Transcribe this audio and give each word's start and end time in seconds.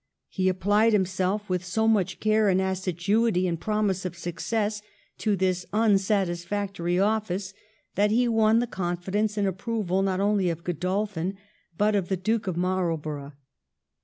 He 0.29 0.49
applied 0.49 0.93
himself 0.93 1.47
with 1.47 1.63
so 1.63 1.87
much 1.87 2.19
care 2.19 2.49
and 2.49 2.59
assiduity 2.59 3.45
and 3.47 3.61
promise 3.61 4.03
of 4.03 4.17
success 4.17 4.81
to 5.19 5.35
this 5.35 5.63
unsatisfactory 5.71 6.97
office 6.97 7.53
that 7.93 8.09
he 8.09 8.27
won 8.27 8.57
the 8.57 8.65
confidence 8.65 9.37
and 9.37 9.47
approval 9.47 10.01
not 10.01 10.19
only 10.19 10.49
of 10.49 10.63
Godolphin, 10.63 11.37
but 11.77 11.93
of 11.93 12.07
the 12.09 12.17
Duke 12.17 12.47
of 12.47 12.57
Marlborough. 12.57 13.33